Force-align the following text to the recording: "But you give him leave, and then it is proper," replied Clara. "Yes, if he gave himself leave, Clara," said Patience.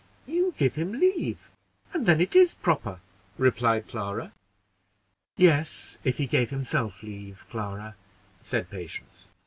"But 0.25 0.33
you 0.33 0.53
give 0.57 0.73
him 0.73 0.93
leave, 0.93 1.51
and 1.93 2.07
then 2.07 2.19
it 2.21 2.35
is 2.35 2.55
proper," 2.55 3.01
replied 3.37 3.87
Clara. 3.87 4.33
"Yes, 5.37 5.99
if 6.03 6.17
he 6.17 6.25
gave 6.25 6.49
himself 6.49 7.03
leave, 7.03 7.45
Clara," 7.51 7.93
said 8.41 8.71
Patience. 8.71 9.29